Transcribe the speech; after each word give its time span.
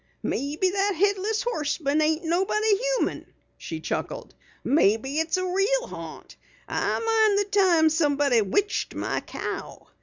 "Maybe 0.23 0.71
that 0.71 0.95
Headless 0.95 1.43
Horseman 1.43 2.01
ain't 2.01 2.23
nobody 2.23 2.75
human," 2.97 3.31
she 3.59 3.79
chuckled. 3.79 4.33
"Maybe 4.63 5.19
it's 5.19 5.37
a 5.37 5.45
real 5.45 5.85
haunt. 5.85 6.37
I 6.67 6.97
mind 6.97 7.37
the 7.37 7.51
time 7.51 7.87
somebody 7.87 8.41
witched 8.41 8.95
my 8.95 9.19
cow. 9.19 9.85